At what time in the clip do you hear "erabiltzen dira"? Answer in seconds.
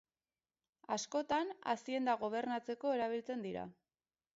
3.01-3.73